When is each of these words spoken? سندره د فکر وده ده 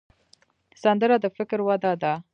سندره 0.83 1.15
د 1.23 1.25
فکر 1.37 1.59
وده 1.67 1.93
ده 2.01 2.13